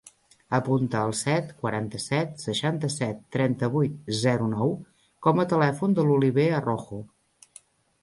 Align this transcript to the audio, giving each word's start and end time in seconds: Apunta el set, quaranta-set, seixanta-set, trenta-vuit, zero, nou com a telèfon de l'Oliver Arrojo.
Apunta 0.59 1.03
el 1.07 1.11
set, 1.19 1.51
quaranta-set, 1.65 2.31
seixanta-set, 2.47 3.21
trenta-vuit, 3.37 4.01
zero, 4.25 4.51
nou 4.57 4.77
com 5.29 5.45
a 5.45 5.49
telèfon 5.55 5.97
de 6.01 6.11
l'Oliver 6.11 6.51
Arrojo. 6.65 7.05